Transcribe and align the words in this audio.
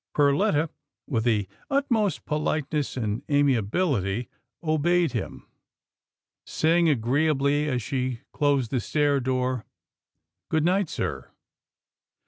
Perletta, 0.15 0.69
with 1.05 1.25
the 1.25 1.47
utmost 1.69 2.25
politeness 2.25 2.97
and 2.97 3.21
amiabil 3.27 3.99
ity, 4.01 4.29
obeyed 4.63 5.11
him, 5.11 5.47
saying 6.43 6.89
agreeably 6.89 7.69
as 7.69 7.83
she 7.83 8.21
closed 8.33 8.71
the 8.71 8.79
stair 8.79 9.19
door," 9.19 9.63
Good 10.49 10.65
night, 10.65 10.89
sir." 10.89 11.29